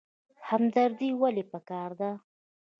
همدردي 0.49 1.09
ولې 1.21 1.43
پکار 1.51 1.91
ده؟ 1.99 2.11